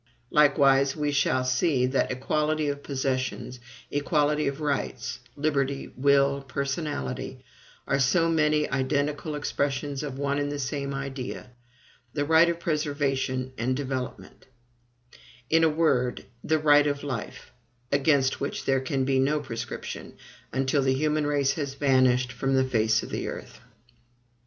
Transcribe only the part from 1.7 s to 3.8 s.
that EQUALITY OF POSSESSIONS,